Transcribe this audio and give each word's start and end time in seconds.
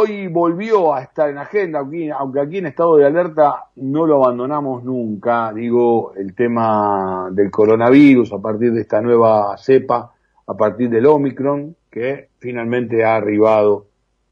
hoy 0.00 0.28
volvió 0.28 0.94
a 0.94 1.02
estar 1.02 1.28
en 1.28 1.36
agenda, 1.36 1.80
aunque 2.18 2.40
aquí 2.40 2.58
en 2.58 2.66
estado 2.66 2.96
de 2.96 3.06
alerta 3.06 3.66
no 3.76 4.06
lo 4.06 4.24
abandonamos 4.24 4.82
nunca, 4.82 5.52
digo, 5.52 6.14
el 6.16 6.34
tema 6.34 7.28
del 7.32 7.50
coronavirus 7.50 8.32
a 8.32 8.38
partir 8.38 8.72
de 8.72 8.80
esta 8.80 9.02
nueva 9.02 9.56
cepa, 9.58 10.12
a 10.46 10.54
partir 10.54 10.88
del 10.88 11.04
Omicron, 11.04 11.76
que 11.90 12.30
finalmente 12.38 13.04
ha 13.04 13.16
arribado 13.16 13.86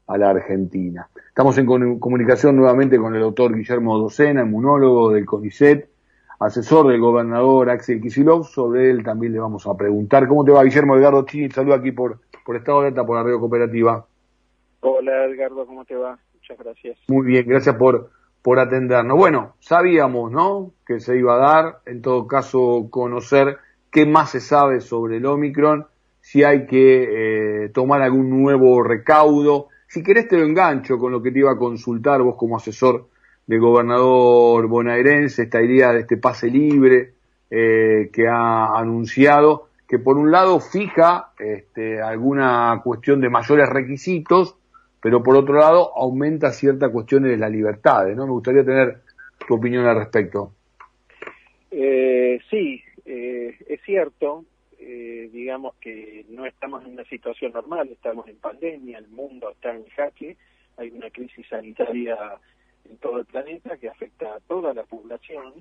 a 0.07 0.17
la 0.17 0.31
Argentina. 0.31 1.07
Estamos 1.27 1.55
en 1.59 1.99
comunicación 1.99 2.55
nuevamente 2.55 2.97
con 2.97 3.13
el 3.13 3.21
doctor 3.21 3.55
Guillermo 3.55 3.99
Docena, 3.99 4.41
inmunólogo 4.41 5.11
del 5.11 5.25
CONICET, 5.25 5.87
asesor 6.39 6.87
del 6.87 6.99
gobernador 6.99 7.69
Axel 7.69 8.01
Kisilov. 8.01 8.45
Sobre 8.45 8.89
él 8.89 9.03
también 9.03 9.33
le 9.33 9.39
vamos 9.39 9.67
a 9.67 9.77
preguntar. 9.77 10.27
¿Cómo 10.27 10.43
te 10.43 10.51
va, 10.51 10.63
Guillermo 10.63 10.95
Edgardo 10.95 11.25
Chini? 11.25 11.51
Saludo 11.51 11.75
aquí 11.75 11.91
por, 11.91 12.21
por 12.43 12.55
Estado 12.55 12.79
de 12.79 12.87
Alerta, 12.87 13.05
por 13.05 13.17
la 13.17 13.23
Radio 13.23 13.39
Cooperativa. 13.39 14.05
Hola, 14.81 15.25
Edgardo, 15.25 15.65
¿cómo 15.65 15.83
te 15.83 15.95
va? 15.95 16.17
Muchas 16.33 16.57
gracias. 16.57 16.97
Muy 17.09 17.25
bien, 17.25 17.45
gracias 17.47 17.75
por, 17.75 18.11
por 18.41 18.59
atendernos. 18.59 19.17
Bueno, 19.17 19.55
sabíamos, 19.59 20.31
¿no?, 20.31 20.71
que 20.85 20.99
se 20.99 21.17
iba 21.17 21.35
a 21.35 21.37
dar, 21.37 21.79
en 21.85 22.01
todo 22.01 22.27
caso, 22.27 22.87
conocer 22.89 23.57
qué 23.91 24.05
más 24.05 24.31
se 24.31 24.39
sabe 24.39 24.79
sobre 24.81 25.17
el 25.17 25.25
Omicron, 25.25 25.85
si 26.21 26.43
hay 26.43 26.65
que 26.65 27.65
eh, 27.65 27.69
tomar 27.69 28.01
algún 28.01 28.29
nuevo 28.29 28.81
recaudo. 28.83 29.67
Si 29.87 30.03
querés 30.03 30.27
te 30.27 30.37
lo 30.37 30.45
engancho 30.45 30.97
con 30.97 31.11
lo 31.11 31.21
que 31.21 31.31
te 31.31 31.39
iba 31.39 31.51
a 31.51 31.57
consultar 31.57 32.21
vos 32.21 32.35
como 32.37 32.57
asesor 32.57 33.07
del 33.47 33.59
gobernador 33.59 34.67
bonaerense, 34.67 35.43
esta 35.43 35.61
idea 35.61 35.91
de 35.91 36.01
este 36.01 36.17
pase 36.17 36.47
libre 36.51 37.13
eh, 37.49 38.11
que 38.13 38.27
ha 38.27 38.77
anunciado, 38.77 39.69
que 39.87 39.97
por 39.97 40.17
un 40.17 40.29
lado 40.29 40.59
fija 40.59 41.31
este, 41.39 41.99
alguna 41.99 42.79
cuestión 42.83 43.19
de 43.21 43.29
mayores 43.29 43.67
requisitos, 43.67 44.58
pero 45.01 45.23
por 45.23 45.35
otro 45.35 45.55
lado 45.55 45.91
aumenta 45.95 46.51
ciertas 46.51 46.91
cuestiones 46.91 47.31
de 47.31 47.37
las 47.37 47.51
libertades, 47.51 48.15
¿no? 48.15 48.25
Me 48.25 48.33
gustaría 48.33 48.63
tener 48.63 49.01
tu 49.47 49.55
opinión 49.55 49.85
al 49.85 49.97
respecto. 49.97 50.53
Eh, 51.71 52.39
sí, 52.49 52.81
eh, 53.05 53.55
es 53.67 53.81
cierto, 53.83 54.45
eh, 54.77 55.29
digamos 55.31 55.75
que 55.75 56.25
no 56.29 56.45
estamos 56.45 56.83
en 56.83 56.93
una 56.93 57.05
situación 57.05 57.53
normal, 57.53 57.89
estamos 57.89 58.27
en 58.27 58.37
pandemia, 58.37 58.97
el 58.97 59.07
mundo 59.07 59.51
está 59.51 59.75
en 59.75 59.85
jaque, 59.89 60.35
hay 60.77 60.89
una 60.89 61.09
crisis 61.09 61.47
sanitaria 61.47 62.17
en 62.89 62.97
todo 62.97 63.19
el 63.19 63.25
planeta 63.25 63.77
que 63.77 63.89
afecta 63.89 64.35
a 64.35 64.39
toda 64.39 64.73
la 64.73 64.83
población. 64.83 65.53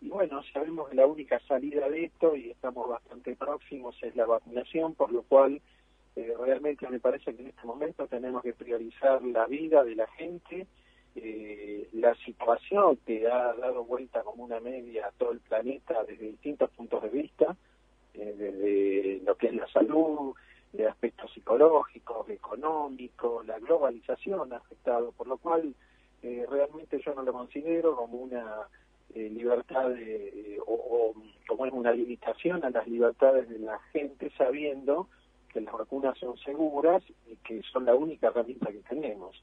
Y 0.00 0.08
bueno, 0.08 0.42
sabemos 0.52 0.88
que 0.88 0.96
la 0.96 1.06
única 1.06 1.38
salida 1.40 1.88
de 1.88 2.04
esto, 2.06 2.36
y 2.36 2.50
estamos 2.50 2.88
bastante 2.88 3.36
próximos, 3.36 3.96
es 4.02 4.14
la 4.16 4.26
vacunación, 4.26 4.94
por 4.94 5.12
lo 5.12 5.22
cual 5.22 5.60
eh, 6.16 6.32
realmente 6.38 6.88
me 6.88 7.00
parece 7.00 7.34
que 7.34 7.42
en 7.42 7.48
este 7.48 7.66
momento 7.66 8.06
tenemos 8.06 8.42
que 8.42 8.52
priorizar 8.52 9.20
la 9.24 9.46
vida 9.46 9.82
de 9.82 9.96
la 9.96 10.06
gente, 10.08 10.68
eh, 11.16 11.88
la 11.92 12.14
situación 12.16 12.98
que 13.04 13.26
ha 13.26 13.52
dado 13.54 13.84
vuelta 13.84 14.22
como 14.22 14.44
una 14.44 14.60
media 14.60 15.08
a 15.08 15.10
todo 15.12 15.32
el 15.32 15.40
planeta 15.40 16.04
desde 16.04 16.28
distintos 16.28 16.70
puntos 16.70 17.02
de 17.02 17.08
vista, 17.08 17.56
eh, 18.14 18.32
desde 18.36 19.24
lo 19.24 19.36
que 19.36 19.48
es 19.48 19.54
la 19.54 19.66
salud, 19.68 20.34
de 20.72 20.86
aspectos 20.86 21.32
psicológicos, 21.32 22.28
económicos, 22.28 23.46
la 23.46 23.58
globalización 23.60 24.52
ha 24.52 24.56
afectado, 24.56 25.12
por 25.12 25.28
lo 25.28 25.36
cual 25.38 25.74
realmente 26.22 27.00
yo 27.04 27.14
no 27.14 27.22
lo 27.22 27.34
considero 27.34 27.94
como 27.94 28.16
una 28.16 28.66
libertad 29.14 29.92
o, 30.66 30.72
o 30.72 31.14
como 31.46 31.66
es 31.66 31.72
una 31.72 31.92
limitación 31.92 32.64
a 32.64 32.70
las 32.70 32.88
libertades 32.88 33.46
de 33.50 33.58
la 33.58 33.78
gente 33.92 34.32
sabiendo 34.38 35.06
que 35.54 35.60
las 35.60 35.72
vacunas 35.72 36.18
son 36.18 36.36
seguras 36.38 37.02
y 37.26 37.36
que 37.36 37.62
son 37.72 37.84
la 37.84 37.94
única 37.94 38.26
herramienta 38.26 38.72
que 38.72 38.80
tenemos. 38.80 39.40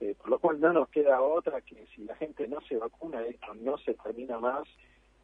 Eh, 0.00 0.14
por 0.16 0.28
lo 0.28 0.38
cual 0.38 0.60
no 0.60 0.72
nos 0.72 0.88
queda 0.90 1.20
otra 1.20 1.60
que 1.62 1.86
si 1.96 2.04
la 2.04 2.14
gente 2.16 2.46
no 2.46 2.60
se 2.68 2.76
vacuna, 2.76 3.20
esto 3.22 3.52
no 3.54 3.78
se 3.78 3.94
termina 3.94 4.38
más 4.38 4.68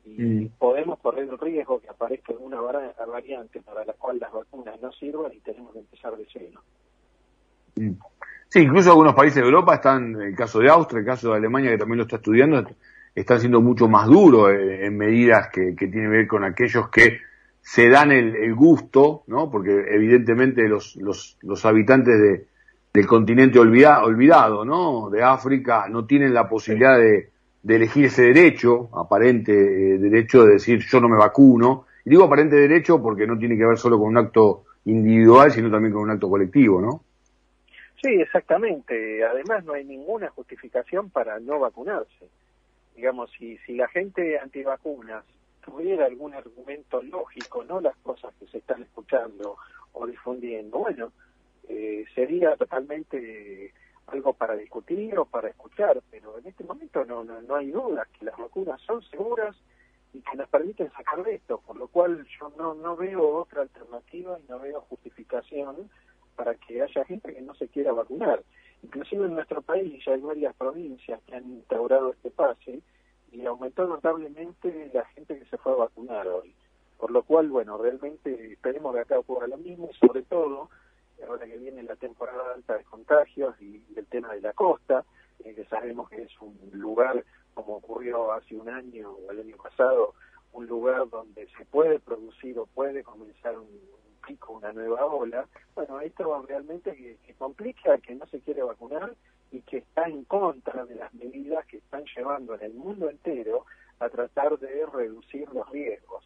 y 0.04 0.20
mm. 0.20 0.48
podemos 0.58 0.98
correr 0.98 1.28
el 1.28 1.38
riesgo 1.38 1.80
que 1.80 1.88
aparezca 1.88 2.32
una 2.32 2.60
variante 2.60 3.60
para 3.62 3.84
la 3.84 3.92
cual 3.92 4.18
las 4.18 4.32
vacunas 4.32 4.80
no 4.80 4.90
sirvan 4.92 5.32
y 5.32 5.40
tenemos 5.40 5.72
que 5.72 5.78
empezar 5.78 6.16
de 6.16 6.26
cero. 6.32 6.60
Mm. 7.76 7.92
Sí, 8.48 8.60
incluso 8.62 8.90
algunos 8.90 9.14
países 9.14 9.36
de 9.36 9.48
Europa 9.48 9.74
están, 9.74 10.20
el 10.20 10.34
caso 10.34 10.58
de 10.58 10.70
Austria, 10.70 11.00
el 11.00 11.06
caso 11.06 11.30
de 11.30 11.36
Alemania 11.36 11.70
que 11.70 11.78
también 11.78 11.98
lo 11.98 12.04
está 12.04 12.16
estudiando, 12.16 12.64
están 13.14 13.40
siendo 13.40 13.60
mucho 13.60 13.88
más 13.88 14.08
duros 14.08 14.50
eh, 14.50 14.86
en 14.86 14.96
medidas 14.96 15.48
que, 15.52 15.76
que 15.76 15.86
tienen 15.86 16.10
que 16.10 16.16
ver 16.16 16.26
con 16.26 16.44
aquellos 16.44 16.88
que 16.88 17.20
se 17.64 17.88
dan 17.88 18.12
el, 18.12 18.54
gusto, 18.54 19.24
¿no? 19.26 19.50
Porque 19.50 19.86
evidentemente 19.88 20.68
los, 20.68 20.96
los, 20.96 21.38
los 21.40 21.64
habitantes 21.64 22.20
de, 22.20 22.46
del 22.92 23.06
continente 23.06 23.58
olvidado, 23.58 24.66
¿no? 24.66 25.08
De 25.08 25.22
África 25.22 25.88
no 25.88 26.04
tienen 26.04 26.34
la 26.34 26.46
posibilidad 26.46 26.98
de, 26.98 27.30
de 27.62 27.76
elegir 27.76 28.04
ese 28.04 28.24
derecho, 28.24 28.90
aparente 28.92 29.52
eh, 29.52 29.98
derecho 29.98 30.44
de 30.44 30.52
decir 30.52 30.84
yo 30.86 31.00
no 31.00 31.08
me 31.08 31.16
vacuno. 31.16 31.86
Y 32.04 32.10
digo 32.10 32.24
aparente 32.24 32.54
derecho 32.54 33.02
porque 33.02 33.26
no 33.26 33.38
tiene 33.38 33.56
que 33.56 33.64
ver 33.64 33.78
solo 33.78 33.98
con 33.98 34.08
un 34.08 34.18
acto 34.18 34.64
individual, 34.84 35.50
sino 35.50 35.70
también 35.70 35.94
con 35.94 36.02
un 36.02 36.10
acto 36.10 36.28
colectivo, 36.28 36.82
¿no? 36.82 37.02
Sí, 38.02 38.10
exactamente. 38.20 39.24
Además 39.24 39.64
no 39.64 39.72
hay 39.72 39.86
ninguna 39.86 40.28
justificación 40.28 41.08
para 41.08 41.40
no 41.40 41.60
vacunarse. 41.60 42.28
Digamos, 42.94 43.30
si, 43.38 43.56
si 43.64 43.74
la 43.74 43.88
gente 43.88 44.38
antivacunas 44.38 45.24
tuviera 45.64 46.06
algún 46.06 46.34
argumento 46.34 47.02
lógico, 47.02 47.64
no 47.64 47.80
las 47.80 47.96
cosas 47.98 48.34
que 48.38 48.46
se 48.46 48.58
están 48.58 48.82
escuchando 48.82 49.56
o 49.92 50.06
difundiendo, 50.06 50.78
bueno, 50.78 51.12
eh, 51.68 52.04
sería 52.14 52.56
totalmente 52.56 53.72
algo 54.06 54.34
para 54.34 54.54
discutir 54.54 55.18
o 55.18 55.24
para 55.24 55.48
escuchar, 55.48 56.02
pero 56.10 56.38
en 56.38 56.46
este 56.46 56.64
momento 56.64 57.04
no, 57.04 57.24
no, 57.24 57.54
hay 57.54 57.70
duda 57.70 58.06
que 58.18 58.24
las 58.24 58.36
vacunas 58.36 58.80
son 58.82 59.02
seguras 59.02 59.56
y 60.12 60.20
que 60.20 60.36
nos 60.36 60.48
permiten 60.48 60.92
sacar 60.92 61.22
de 61.24 61.36
esto, 61.36 61.60
por 61.66 61.76
lo 61.76 61.88
cual 61.88 62.26
yo 62.38 62.52
no, 62.56 62.74
no 62.74 62.96
veo 62.96 63.36
otra 63.36 63.62
alternativa 63.62 64.38
y 64.38 64.50
no 64.50 64.58
veo 64.58 64.82
justificación 64.82 65.90
para 66.36 66.54
que 66.54 66.82
haya 66.82 67.04
gente 67.04 67.34
que 67.34 67.40
no 67.40 67.54
se 67.54 67.68
quiera 67.68 67.92
vacunar. 67.92 68.42
Inclusive 68.82 69.24
en 69.24 69.34
nuestro 69.34 69.62
país 69.62 70.04
ya 70.04 70.12
hay 70.12 70.20
varias 70.20 70.54
provincias 70.54 71.20
que 71.22 71.34
han 71.34 71.50
instaurado 71.50 72.12
este 72.12 72.30
pase 72.30 72.82
y 73.34 73.46
aumentó 73.46 73.86
notablemente 73.86 74.90
la 74.94 75.04
gente 75.06 75.38
que 75.38 75.44
se 75.46 75.58
fue 75.58 75.72
a 75.72 75.76
vacunar 75.76 76.26
hoy. 76.28 76.54
Por 76.98 77.10
lo 77.10 77.22
cual, 77.24 77.48
bueno, 77.48 77.76
realmente 77.76 78.52
esperemos 78.52 78.94
que 78.94 79.00
acá 79.00 79.18
ocurra 79.18 79.46
lo 79.46 79.58
mismo, 79.58 79.90
sobre 80.00 80.22
todo 80.22 80.70
ahora 81.26 81.46
que 81.46 81.58
viene 81.58 81.82
la 81.82 81.96
temporada 81.96 82.54
alta 82.54 82.76
de 82.76 82.84
contagios 82.84 83.54
y, 83.60 83.82
el 83.96 84.06
tema 84.06 84.32
de 84.34 84.40
la 84.40 84.52
costa, 84.52 85.04
eh, 85.40 85.54
que 85.54 85.64
sabemos 85.66 86.08
que 86.08 86.22
es 86.22 86.40
un 86.40 86.56
lugar, 86.72 87.24
como 87.54 87.76
ocurrió 87.76 88.32
hace 88.32 88.56
un 88.56 88.68
año 88.68 89.12
o 89.12 89.30
el 89.30 89.40
año 89.40 89.56
pasado, 89.56 90.14
un 90.52 90.66
lugar 90.66 91.08
donde 91.08 91.48
se 91.56 91.64
puede 91.64 91.98
producir 91.98 92.58
o 92.58 92.66
puede 92.66 93.02
comenzar 93.02 93.58
un, 93.58 93.68
pico, 94.26 94.54
una 94.54 94.72
nueva 94.72 95.04
ola. 95.04 95.46
Bueno, 95.74 96.00
esto 96.00 96.42
realmente 96.46 96.94
que, 96.94 97.18
que 97.26 97.34
complica 97.34 97.98
que 97.98 98.14
no 98.14 98.26
se 98.26 98.40
quiere 98.40 98.62
vacunar 98.62 99.14
y 99.54 99.60
que 99.62 99.78
está 99.78 100.08
en 100.08 100.24
contra 100.24 100.84
de 100.84 100.96
las 100.96 101.14
medidas 101.14 101.64
que 101.66 101.76
están 101.76 102.04
llevando 102.16 102.54
en 102.56 102.62
el 102.62 102.74
mundo 102.74 103.08
entero 103.08 103.66
a 104.00 104.08
tratar 104.08 104.58
de 104.58 104.84
reducir 104.92 105.48
los 105.52 105.70
riesgos. 105.70 106.24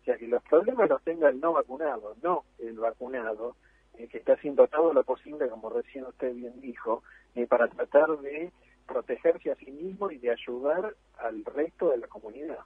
O 0.00 0.04
sea, 0.04 0.16
que 0.16 0.26
los 0.26 0.42
problemas 0.44 0.88
los 0.88 1.02
tenga 1.02 1.28
el 1.28 1.38
no 1.40 1.52
vacunado, 1.52 2.16
no 2.22 2.44
el 2.58 2.78
vacunado, 2.78 3.56
eh, 3.98 4.08
que 4.08 4.16
está 4.16 4.32
haciendo 4.32 4.66
todo 4.68 4.94
lo 4.94 5.04
posible, 5.04 5.46
como 5.48 5.68
recién 5.68 6.06
usted 6.06 6.34
bien 6.34 6.58
dijo, 6.62 7.02
eh, 7.34 7.46
para 7.46 7.68
tratar 7.68 8.18
de 8.20 8.50
protegerse 8.88 9.50
a 9.50 9.56
sí 9.56 9.70
mismo 9.70 10.10
y 10.10 10.16
de 10.16 10.30
ayudar 10.30 10.94
al 11.18 11.44
resto 11.44 11.90
de 11.90 11.98
la 11.98 12.06
comunidad. 12.06 12.60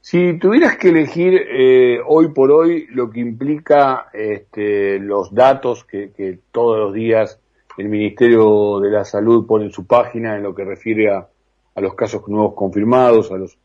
Si 0.00 0.38
tuvieras 0.38 0.78
que 0.78 0.88
elegir 0.88 1.34
eh, 1.34 1.98
hoy 2.06 2.28
por 2.28 2.50
hoy 2.50 2.86
lo 2.86 3.10
que 3.10 3.20
implica 3.20 4.06
este, 4.14 4.98
los 4.98 5.34
datos 5.34 5.84
que, 5.84 6.10
que 6.12 6.38
todos 6.52 6.78
los 6.78 6.94
días 6.94 7.43
el 7.76 7.88
Ministerio 7.88 8.80
de 8.80 8.90
la 8.90 9.04
Salud 9.04 9.46
pone 9.46 9.66
en 9.66 9.72
su 9.72 9.86
página 9.86 10.36
en 10.36 10.42
lo 10.42 10.54
que 10.54 10.64
refiere 10.64 11.10
a, 11.10 11.28
los 11.76 11.94
casos 11.94 12.26
nuevos 12.28 12.54
confirmados, 12.54 13.32
a 13.32 13.36
los, 13.36 13.58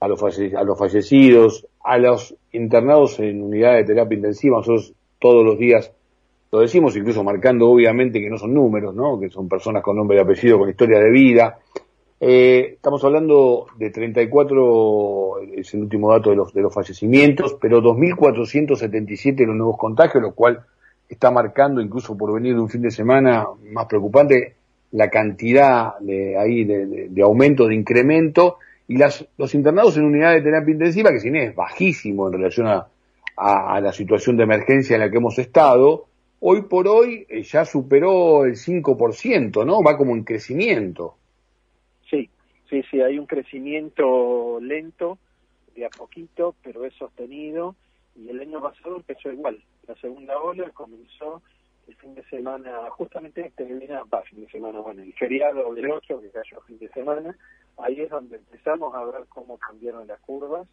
a 0.00 0.08
los, 0.08 0.22
a 0.22 0.64
los 0.64 0.78
fallecidos, 0.78 1.66
a 1.82 1.96
los 1.96 2.36
internados 2.52 3.18
en 3.20 3.42
unidades 3.42 3.86
de 3.86 3.94
terapia 3.94 4.16
intensiva. 4.16 4.58
Nosotros 4.58 4.92
todos 5.18 5.44
los 5.44 5.58
días 5.58 5.90
lo 6.52 6.60
decimos, 6.60 6.94
incluso 6.96 7.24
marcando 7.24 7.68
obviamente 7.68 8.20
que 8.20 8.30
no 8.30 8.38
son 8.38 8.54
números, 8.54 8.94
¿no? 8.94 9.18
que 9.18 9.28
son 9.30 9.48
personas 9.48 9.82
con 9.82 9.96
nombre 9.96 10.18
y 10.18 10.20
apellido, 10.20 10.58
con 10.58 10.68
historia 10.68 11.00
de 11.00 11.10
vida. 11.10 11.58
Eh, 12.20 12.74
estamos 12.74 13.02
hablando 13.02 13.66
de 13.76 13.90
34, 13.90 15.40
es 15.56 15.74
el 15.74 15.80
último 15.80 16.12
dato 16.12 16.30
de 16.30 16.36
los, 16.36 16.52
de 16.52 16.62
los 16.62 16.72
fallecimientos, 16.72 17.56
pero 17.60 17.82
2.477 17.82 19.46
los 19.46 19.56
nuevos 19.56 19.78
contagios, 19.78 20.22
lo 20.22 20.32
cual 20.32 20.64
está 21.08 21.30
marcando, 21.30 21.80
incluso 21.80 22.16
por 22.16 22.32
venir 22.34 22.54
de 22.54 22.60
un 22.60 22.68
fin 22.68 22.82
de 22.82 22.90
semana 22.90 23.46
más 23.70 23.86
preocupante, 23.86 24.54
la 24.92 25.10
cantidad 25.10 25.98
de, 25.98 26.38
ahí 26.38 26.64
de, 26.64 27.22
aumento, 27.22 27.66
de 27.66 27.74
incremento, 27.74 28.58
y 28.86 28.96
las, 28.96 29.26
los 29.38 29.54
internados 29.54 29.96
en 29.96 30.04
unidades 30.04 30.42
de 30.42 30.50
terapia 30.50 30.72
intensiva, 30.72 31.10
que 31.10 31.20
si 31.20 31.28
es 31.28 31.54
bajísimo 31.54 32.26
en 32.28 32.34
relación 32.34 32.66
a, 32.68 32.86
a, 33.36 33.80
la 33.80 33.92
situación 33.92 34.36
de 34.36 34.44
emergencia 34.44 34.94
en 34.94 35.00
la 35.00 35.10
que 35.10 35.16
hemos 35.16 35.38
estado, 35.38 36.06
hoy 36.40 36.62
por 36.62 36.86
hoy 36.86 37.26
eh, 37.28 37.42
ya 37.42 37.64
superó 37.64 38.44
el 38.44 38.54
5%, 38.54 39.66
¿no? 39.66 39.82
Va 39.82 39.96
como 39.96 40.14
en 40.14 40.24
crecimiento. 40.24 41.16
Sí, 42.08 42.28
sí, 42.68 42.82
sí, 42.90 43.00
hay 43.00 43.18
un 43.18 43.26
crecimiento 43.26 44.60
lento, 44.60 45.18
de 45.74 45.86
a 45.86 45.90
poquito, 45.90 46.54
pero 46.62 46.84
es 46.84 46.94
sostenido, 46.94 47.74
y 48.14 48.28
el 48.28 48.40
año 48.40 48.60
pasado 48.60 48.96
empezó 48.96 49.32
igual. 49.32 49.58
La 49.86 49.94
segunda 49.96 50.38
ola 50.38 50.70
comenzó 50.70 51.42
el 51.86 51.94
fin 51.96 52.14
de 52.14 52.24
semana, 52.24 52.88
justamente 52.90 53.46
este 53.46 53.66
que 53.66 53.74
viene, 53.74 53.98
va, 54.12 54.22
fin 54.22 54.40
de 54.40 54.50
semana, 54.50 54.80
bueno, 54.80 55.02
el 55.02 55.12
feriado 55.14 55.74
del 55.74 55.90
8, 55.90 56.20
que 56.20 56.30
cayó 56.30 56.60
fin 56.62 56.78
de 56.78 56.88
semana, 56.88 57.36
ahí 57.76 58.00
es 58.00 58.10
donde 58.10 58.36
empezamos 58.36 58.94
a 58.94 59.04
ver 59.04 59.26
cómo 59.28 59.58
cambiaron 59.58 60.06
las 60.06 60.20
curvas, 60.20 60.66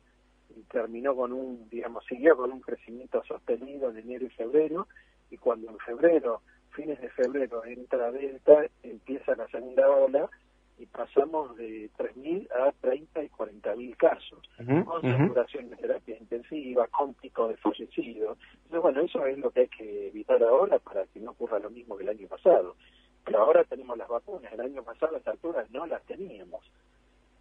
y 0.56 0.62
terminó 0.64 1.16
con 1.16 1.34
un, 1.34 1.70
digamos, 1.70 2.06
siguió 2.06 2.36
con 2.38 2.52
un 2.52 2.62
crecimiento 2.62 3.24
sostenido 3.26 3.90
en 3.90 3.98
enero 3.98 4.26
y 4.26 4.30
febrero, 4.30 4.88
y 5.30 5.38
cuando 5.38 5.70
en 5.70 5.78
febrero, 5.80 6.42
fines 6.72 7.00
de 7.02 7.10
febrero, 7.10 7.66
entra 7.66 8.12
Delta, 8.12 8.66
empieza 8.84 9.36
la 9.36 9.48
segunda 9.48 9.90
ola, 9.90 10.30
y 10.78 10.88
pasamos 10.88 11.56
de 11.58 11.92
3.000 11.96 12.48
a 12.54 12.72
30 12.82 13.24
y 13.24 13.30
40.000 13.30 13.98
casos, 13.98 14.40
con 14.86 15.02
saturación 15.02 15.70
de 15.70 15.76
terapia 15.76 16.18
intensiva, 16.18 16.88
con 16.88 17.14
pico 17.14 17.48
de 17.50 17.58
fallecidos. 17.58 18.40
Entonces, 18.72 18.84
bueno, 18.84 19.02
eso 19.02 19.26
es 19.26 19.38
lo 19.38 19.52
que 19.52 19.60
hay 19.60 19.68
que 19.68 20.08
evitar 20.08 20.42
ahora 20.42 20.80
para 20.80 21.06
que 21.08 21.20
no 21.20 21.32
ocurra 21.32 21.60
lo 21.60 21.70
mismo 21.70 21.98
que 21.98 22.04
el 22.04 22.10
año 22.10 22.26
pasado. 22.30 22.78
Pero 23.26 23.40
ahora 23.40 23.66
tenemos 23.66 23.98
las 23.98 24.08
vacunas, 24.08 24.54
el 24.54 24.62
año 24.62 24.82
pasado 24.82 25.12
las 25.12 25.28
alturas 25.28 25.70
no 25.72 25.86
las 25.86 26.02
teníamos. 26.06 26.64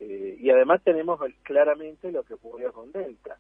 Eh, 0.01 0.37
y 0.41 0.51
además 0.51 0.83
tenemos 0.83 1.21
claramente 1.45 2.11
lo 2.11 2.25
que 2.25 2.35
ocurrió 2.35 2.73
con 2.73 2.91
Delta, 2.91 3.39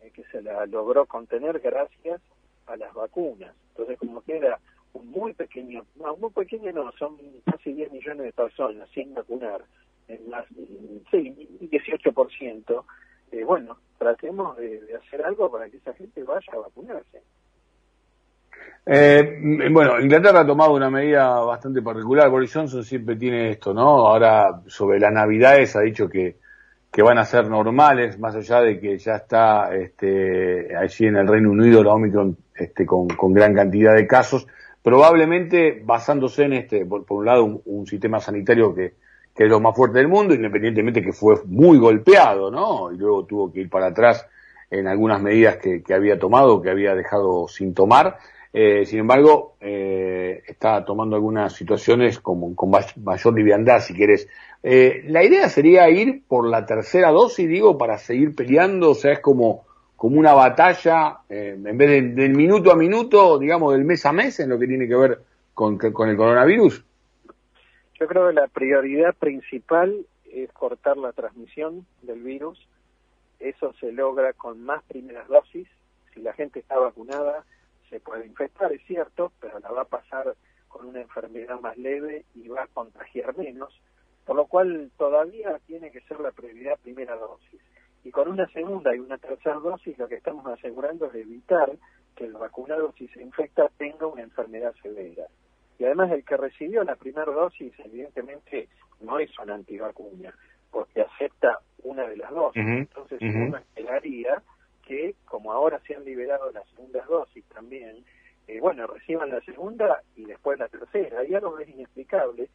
eh, 0.00 0.10
que 0.14 0.24
se 0.32 0.40
la 0.40 0.64
logró 0.64 1.04
contener 1.04 1.60
gracias 1.60 2.22
a 2.64 2.76
las 2.78 2.94
vacunas. 2.94 3.54
Entonces, 3.72 3.98
como 3.98 4.22
que 4.22 4.38
era 4.38 4.58
un 4.94 5.10
muy 5.10 5.34
pequeño, 5.34 5.84
no, 5.96 6.16
muy 6.16 6.30
pequeño 6.30 6.72
no, 6.72 6.90
son 6.92 7.18
casi 7.44 7.74
10 7.74 7.92
millones 7.92 8.24
de 8.24 8.32
personas 8.32 8.88
sin 8.94 9.12
vacunar, 9.12 9.62
en 10.08 10.30
más, 10.30 10.46
sí, 11.10 11.58
18%. 11.60 12.84
Eh, 13.36 13.44
bueno, 13.44 13.76
tratemos 13.98 14.56
de, 14.56 14.80
hacer 14.96 15.22
algo 15.22 15.50
para 15.50 15.68
que 15.68 15.76
esa 15.76 15.92
gente 15.92 16.22
vaya 16.22 16.52
a 16.54 16.58
vacunarse. 16.58 17.20
Eh, 18.86 19.40
bueno, 19.70 20.00
Inglaterra 20.00 20.40
ha 20.40 20.46
tomado 20.46 20.72
una 20.74 20.88
medida 20.88 21.40
bastante 21.40 21.82
particular. 21.82 22.30
Boris 22.30 22.54
Johnson 22.54 22.82
siempre 22.82 23.16
tiene 23.16 23.50
esto, 23.50 23.74
¿no? 23.74 24.06
Ahora, 24.06 24.62
sobre 24.68 24.98
las 24.98 25.12
navidades, 25.12 25.76
ha 25.76 25.80
dicho 25.80 26.08
que, 26.08 26.36
que 26.90 27.02
van 27.02 27.18
a 27.18 27.26
ser 27.26 27.50
normales, 27.50 28.18
más 28.18 28.34
allá 28.36 28.62
de 28.62 28.80
que 28.80 28.96
ya 28.96 29.16
está 29.16 29.74
este, 29.74 30.74
allí 30.74 31.06
en 31.06 31.16
el 31.16 31.26
Reino 31.26 31.50
Unido 31.50 31.84
la 31.84 31.92
Omicron 31.92 32.36
este, 32.54 32.86
con, 32.86 33.08
con 33.08 33.34
gran 33.34 33.54
cantidad 33.54 33.94
de 33.94 34.06
casos. 34.06 34.46
Probablemente 34.82 35.82
basándose 35.84 36.44
en 36.44 36.54
este, 36.54 36.86
por, 36.86 37.04
un 37.10 37.26
lado, 37.26 37.44
un, 37.44 37.86
sistema 37.86 38.18
sanitario 38.20 38.74
que, 38.74 38.94
que 39.36 39.44
es 39.44 39.50
lo 39.50 39.60
más 39.60 39.76
fuerte 39.76 39.98
del 39.98 40.08
mundo, 40.08 40.34
independientemente 40.34 41.02
que 41.02 41.12
fue 41.12 41.36
muy 41.44 41.78
golpeado, 41.78 42.50
¿no? 42.50 42.90
Y 42.92 42.96
luego 42.96 43.24
tuvo 43.24 43.52
que 43.52 43.60
ir 43.60 43.68
para 43.68 43.88
atrás 43.88 44.26
en 44.70 44.88
algunas 44.88 45.20
medidas 45.20 45.56
que, 45.58 45.82
que 45.82 45.94
había 45.94 46.18
tomado, 46.18 46.62
que 46.62 46.70
había 46.70 46.94
dejado 46.94 47.46
sin 47.48 47.74
tomar 47.74 48.18
eh, 48.58 48.86
sin 48.86 49.00
embargo, 49.00 49.56
eh, 49.60 50.42
está 50.46 50.82
tomando 50.82 51.14
algunas 51.14 51.52
situaciones 51.52 52.20
como, 52.20 52.56
con 52.56 52.70
mayor 53.04 53.34
liviandad, 53.34 53.80
si 53.80 53.92
quieres. 53.92 54.28
Eh, 54.62 55.04
la 55.08 55.22
idea 55.22 55.50
sería 55.50 55.90
ir 55.90 56.22
por 56.26 56.48
la 56.48 56.64
tercera 56.64 57.10
dosis, 57.10 57.46
digo, 57.46 57.76
para 57.76 57.98
seguir 57.98 58.34
peleando, 58.34 58.92
o 58.92 58.94
sea, 58.94 59.12
es 59.12 59.20
como, 59.20 59.66
como 59.94 60.18
una 60.18 60.32
batalla, 60.32 61.18
en 61.28 61.76
vez 61.76 61.90
de, 61.90 62.02
del 62.14 62.34
minuto 62.34 62.72
a 62.72 62.76
minuto, 62.76 63.38
digamos, 63.38 63.74
del 63.74 63.84
mes 63.84 64.06
a 64.06 64.12
mes, 64.12 64.40
en 64.40 64.48
lo 64.48 64.58
que 64.58 64.66
tiene 64.66 64.88
que 64.88 64.96
ver 64.96 65.20
con, 65.52 65.76
con 65.76 66.08
el 66.08 66.16
coronavirus. 66.16 66.82
Yo 67.98 68.06
creo 68.06 68.28
que 68.28 68.34
la 68.34 68.46
prioridad 68.46 69.14
principal 69.14 70.06
es 70.30 70.52
cortar 70.52 70.98
la 70.98 71.12
transmisión 71.12 71.86
del 72.02 72.22
virus. 72.22 72.68
Eso 73.40 73.72
se 73.80 73.90
logra 73.90 74.34
con 74.34 74.62
más 74.62 74.82
primeras 74.84 75.26
dosis. 75.28 75.66
Si 76.12 76.20
la 76.20 76.34
gente 76.34 76.60
está 76.60 76.78
vacunada, 76.78 77.44
se 77.88 78.00
puede 78.00 78.26
infectar, 78.26 78.70
es 78.72 78.82
cierto, 78.86 79.32
pero 79.40 79.58
la 79.60 79.70
va 79.70 79.82
a 79.82 79.86
pasar 79.86 80.34
con 80.68 80.86
una 80.86 81.00
enfermedad 81.00 81.58
más 81.60 81.78
leve 81.78 82.26
y 82.34 82.48
va 82.48 82.64
a 82.64 82.66
contagiar 82.66 83.36
menos, 83.38 83.72
por 84.26 84.36
lo 84.36 84.46
cual 84.46 84.90
todavía 84.98 85.58
tiene 85.66 85.90
que 85.90 86.02
ser 86.02 86.20
la 86.20 86.32
prioridad 86.32 86.78
primera 86.82 87.16
dosis. 87.16 87.60
Y 88.04 88.10
con 88.10 88.28
una 88.28 88.46
segunda 88.48 88.94
y 88.94 88.98
una 88.98 89.16
tercera 89.16 89.56
dosis 89.56 89.96
lo 89.98 90.06
que 90.06 90.16
estamos 90.16 90.46
asegurando 90.46 91.06
es 91.06 91.14
evitar 91.14 91.72
que 92.14 92.24
el 92.24 92.34
vacunado 92.34 92.92
si 92.98 93.08
se 93.08 93.22
infecta 93.22 93.70
tenga 93.78 94.06
una 94.06 94.22
enfermedad 94.22 94.74
severa. 94.82 95.26
Y 95.78 95.84
además 95.84 96.10
el 96.12 96.24
que 96.24 96.36
recibió 96.36 96.84
la 96.84 96.96
primera 96.96 97.30
dosis 97.30 97.72
evidentemente 97.84 98.68
no 99.00 99.18
es 99.18 99.30
una 99.38 99.54
antivacuna, 99.54 100.34
porque 100.70 101.02
acepta 101.02 101.60
una 101.82 102.06
de 102.08 102.16
las 102.16 102.30
dosis. 102.30 102.62
Entonces 102.66 103.20
uno 103.20 103.56
esperaría 103.58 104.42
que, 104.86 105.14
como 105.24 105.52
ahora 105.52 105.80
se 105.86 105.94
han 105.94 106.04
liberado 106.04 106.50
las 106.52 106.66
segundas 106.70 107.06
dosis 107.08 107.44
también, 107.46 108.04
eh, 108.46 108.60
bueno, 108.60 108.86
reciban 108.86 109.30
la 109.30 109.40
segunda 109.40 110.02
y 110.14 110.24
después 110.24 110.58
la 110.58 110.68
tercera. 110.68 111.20
Hay 111.20 111.34
algo 111.34 111.58
es 111.58 111.68
inexplicable, 111.68 112.48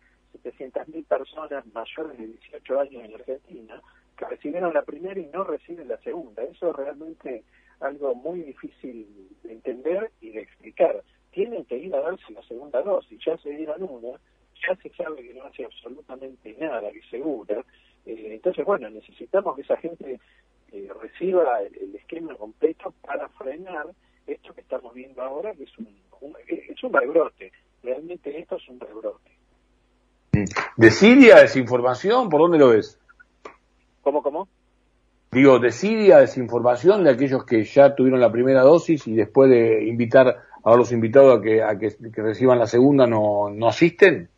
700.000 0.44 1.06
personas 1.06 1.66
mayores 1.74 2.18
de 2.18 2.28
18 2.28 2.80
años 2.80 3.04
en 3.04 3.14
Argentina 3.14 3.82
que 4.18 4.26
recibieron 4.26 4.74
la 4.74 4.84
primera 4.84 5.20
y 5.20 5.28
no 5.28 5.44
reciben 5.44 5.88
la 5.88 5.98
segunda. 5.98 6.44
Eso 6.44 6.70
es 6.70 6.76
realmente 6.76 7.44
algo 7.82 8.16
muy 8.16 8.42
difícil 8.44 9.30
de 9.44 9.54
entender 9.54 10.12
y 10.22 10.30
de 10.30 10.42
explicar. 10.42 11.04
Tienen 11.32 11.66
que 11.66 11.78
ir 11.78 11.94
a 11.96 12.02
darse 12.02 12.32
la 12.34 12.44
segunda 12.44 12.82
dosis, 12.82 13.20
ya 13.26 13.38
se 13.38 13.50
dieron 13.50 13.84
una, 13.84 14.20
ya 14.68 14.76
se 14.76 14.90
sabe 14.90 15.24
que 15.24 15.34
no 15.34 15.44
hace 15.46 15.66
absolutamente 15.66 16.56
nada, 16.60 16.92
que 16.92 17.02
segura. 17.10 17.64
Eh, 18.06 18.30
entonces, 18.34 18.66
bueno, 18.66 18.90
necesitamos 18.90 19.56
que 19.56 19.62
esa 19.62 19.78
gente 19.78 20.20
eh, 20.72 20.90
reciba 21.02 21.62
el, 21.62 21.96
esquema 21.96 22.36
completo 22.36 22.94
para 23.02 23.30
frenar 23.30 23.88
esto 24.28 24.54
que 24.54 24.62
estamos 24.62 24.94
viendo 24.94 25.22
ahora, 25.22 25.54
que 25.54 25.64
es 25.64 25.78
un, 25.78 25.88
es 26.48 26.84
un 26.84 26.94
rebrote. 26.94 27.52
Realmente 27.84 28.38
esto 28.38 28.58
es 28.58 28.70
un 28.70 28.80
rebrote. 28.80 29.32
¿Desidia, 30.78 31.38
desinformación? 31.38 32.30
¿Por 32.30 32.42
dónde 32.42 32.58
lo 32.58 32.70
ves? 32.70 33.00
¿Cómo, 34.02 34.22
cómo? 34.24 34.48
Digo, 35.32 35.60
desidia, 35.60 36.20
desinformación 36.20 37.04
de 37.04 37.12
aquellos 37.12 37.46
que 37.46 37.64
ya 37.64 37.96
tuvieron 37.96 38.20
la 38.20 38.32
primera 38.32 38.64
dosis 38.64 39.08
y 39.08 39.16
después 39.16 39.50
de 39.50 39.88
invitar 39.88 40.42
a 40.64 40.76
los 40.76 40.92
invitados 40.92 41.40
a 41.40 41.42
que, 41.42 41.62
a 41.62 41.78
que, 41.78 41.96
que 42.14 42.22
reciban 42.22 42.60
la 42.60 42.68
segunda 42.68 43.08
no, 43.08 43.50
no 43.50 43.68
asisten? 43.68 44.30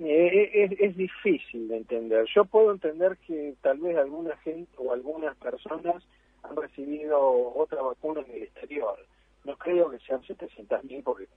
Eh, 0.00 0.50
es, 0.54 0.72
es, 0.80 0.96
difícil 0.96 1.68
de 1.68 1.76
entender. 1.76 2.26
Yo 2.34 2.44
puedo 2.44 2.72
entender 2.72 3.16
que 3.26 3.54
tal 3.60 3.78
vez 3.78 3.96
alguna 3.96 4.36
gente 4.38 4.72
o 4.78 4.92
algunas 4.92 5.36
personas 5.36 6.02
han 6.42 6.56
recibido 6.56 7.20
otra 7.54 7.82
vacuna 7.82 8.22
en 8.22 8.34
el 8.34 8.42
exterior. 8.44 8.96
No 9.44 9.56
creo 9.56 9.90
que 9.90 9.98
sean 10.00 10.20
700.000 10.22 11.02
porque 11.04 11.28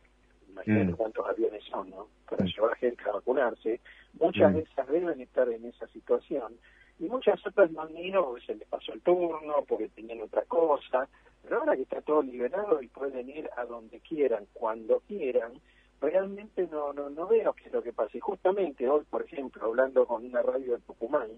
imagínate 0.50 0.94
mm. 0.94 0.96
cuántos 0.96 1.28
aviones 1.28 1.64
son, 1.66 1.90
¿no? 1.92 2.08
Para 2.30 2.44
mm. 2.44 2.48
llevar 2.48 2.76
gente 2.78 3.04
a 3.08 3.14
vacunarse. 3.14 3.80
Muchas 4.20 4.52
mm. 4.52 4.56
de 4.56 4.62
esas 4.62 4.88
deben 4.88 5.22
estar 5.22 5.50
en 5.50 5.66
esa 5.66 5.88
situación 5.88 6.54
y 7.00 7.06
muchas 7.06 7.46
otras 7.46 7.72
no 7.72 7.82
han 7.82 7.98
ido 7.98 8.26
porque 8.26 8.46
se 8.46 8.56
les 8.56 8.68
pasó 8.68 8.94
el 8.94 9.02
turno, 9.02 9.64
porque 9.68 9.90
tenían 9.90 10.22
otra 10.22 10.44
cosa. 10.46 11.08
Pero 11.46 11.60
ahora 11.60 11.76
que 11.76 11.84
está 11.84 12.02
todo 12.02 12.24
liberado 12.24 12.82
y 12.82 12.88
pueden 12.88 13.30
ir 13.30 13.50
a 13.56 13.66
donde 13.66 14.00
quieran, 14.00 14.46
cuando 14.54 15.00
quieran, 15.08 15.54
realmente 16.02 16.68
no, 16.72 16.92
no, 16.94 17.10
no 17.10 17.28
veo 17.28 17.54
qué 17.54 17.68
es 17.68 17.74
lo 17.74 17.84
que 17.84 17.94
pasa. 17.94 18.18
Y 18.18 18.20
justamente 18.20 18.90
hoy, 18.90 19.04
por 19.10 19.24
ejemplo, 19.24 19.64
hablando 19.64 20.06
con 20.06 20.26
una 20.26 20.42
radio 20.42 20.74
de 20.74 20.82
Tucumán, 20.82 21.30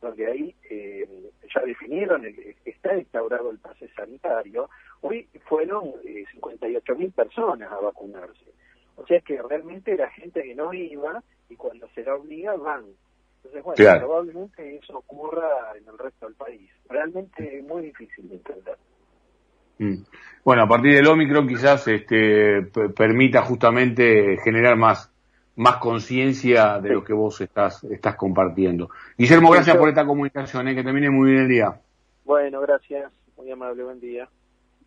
donde 0.00 0.26
ahí 0.26 0.54
eh, 0.70 1.30
ya 1.54 1.62
definieron, 1.62 2.24
el, 2.24 2.56
está 2.64 2.96
instaurado 2.96 3.50
el 3.50 3.58
pase 3.58 3.88
sanitario, 3.94 4.70
hoy 5.00 5.28
fueron 5.48 5.94
eh, 6.04 6.24
58 6.32 6.94
mil 6.94 7.12
personas 7.12 7.70
a 7.72 7.80
vacunarse. 7.80 8.52
O 8.96 9.06
sea 9.06 9.20
que 9.20 9.40
realmente 9.42 9.96
la 9.96 10.10
gente 10.10 10.42
que 10.42 10.54
no 10.54 10.72
iba 10.72 11.22
y 11.48 11.56
cuando 11.56 11.88
se 11.94 12.02
la 12.02 12.14
obliga 12.14 12.54
van. 12.56 12.84
Entonces, 13.36 13.62
bueno, 13.62 14.00
probablemente 14.00 14.76
eso 14.76 14.98
ocurra 14.98 15.72
en 15.76 15.86
el 15.88 15.98
resto 15.98 16.26
del 16.26 16.34
país. 16.34 16.70
Realmente 16.88 17.58
es 17.58 17.64
muy 17.64 17.82
difícil 17.82 18.28
de 18.28 18.36
entender. 18.36 18.76
Mm. 19.78 20.02
Bueno, 20.44 20.62
a 20.62 20.68
partir 20.68 20.94
del 20.94 21.06
Omicron 21.08 21.48
quizás 21.48 21.88
este, 21.88 22.62
permita 22.96 23.42
justamente 23.42 24.36
generar 24.44 24.76
más, 24.76 25.10
más 25.56 25.76
conciencia 25.78 26.78
de 26.78 26.90
lo 26.90 27.02
que 27.02 27.12
vos 27.12 27.40
estás, 27.40 27.82
estás 27.84 28.14
compartiendo. 28.14 28.90
Guillermo, 29.18 29.50
gracias 29.50 29.76
por 29.76 29.88
esta 29.88 30.06
comunicación, 30.06 30.68
¿eh? 30.68 30.74
que 30.74 30.84
termine 30.84 31.10
muy 31.10 31.32
bien 31.32 31.42
el 31.42 31.48
día. 31.48 31.80
Bueno, 32.24 32.60
gracias, 32.60 33.12
muy 33.36 33.50
amable, 33.50 33.82
buen 33.82 33.98
día. 33.98 34.28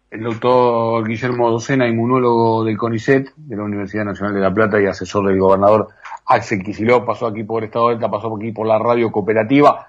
El 0.09 0.23
doctor 0.23 1.07
Guillermo 1.07 1.51
Docena, 1.51 1.87
inmunólogo 1.87 2.63
del 2.63 2.77
CONICET, 2.77 3.35
de 3.35 3.55
la 3.55 3.63
Universidad 3.63 4.05
Nacional 4.05 4.33
de 4.33 4.41
La 4.41 4.53
Plata 4.53 4.81
y 4.81 4.85
asesor 4.87 5.27
del 5.27 5.39
gobernador 5.39 5.89
Axel 6.25 6.63
Kicillof, 6.63 7.05
pasó 7.05 7.27
aquí 7.27 7.43
por 7.43 7.63
Estado 7.63 7.89
Delta, 7.89 8.09
pasó 8.09 8.35
aquí 8.35 8.51
por 8.51 8.65
la 8.65 8.79
radio 8.79 9.11
cooperativa. 9.11 9.87